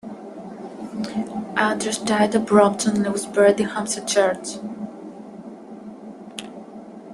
Andrews 1.55 1.99
died 1.99 2.33
at 2.33 2.47
Brompton 2.47 3.03
and 3.05 3.13
was 3.13 3.27
buried 3.27 3.59
in 3.59 3.67
Hampstead 3.67 4.07
Church. 4.07 4.57